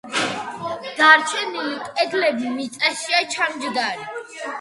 დანარჩენი 1.01 1.65
კედლები 1.97 2.49
მიწაშია 2.55 3.21
ჩამჯდარი. 3.35 4.09